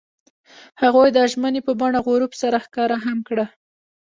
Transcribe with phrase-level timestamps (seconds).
[0.81, 3.45] هغوی د ژمنې په بڼه غروب سره ښکاره هم کړه.